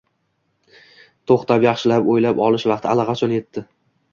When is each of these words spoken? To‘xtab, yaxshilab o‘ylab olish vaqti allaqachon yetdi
To‘xtab, 1.31 1.67
yaxshilab 1.67 2.09
o‘ylab 2.15 2.43
olish 2.47 2.67
vaqti 2.73 2.93
allaqachon 2.95 3.37
yetdi 3.39 3.67